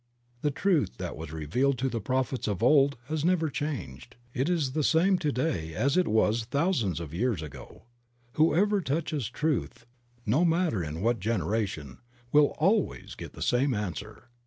[0.41, 4.71] The truth that was revealed to the prophets of old has never changed; it is
[4.71, 7.83] the same to day as it was thousands of years ago.
[8.33, 9.85] Whoever touches truth,
[10.25, 11.99] no matter in what generation,
[12.31, 14.29] will always get the same answer.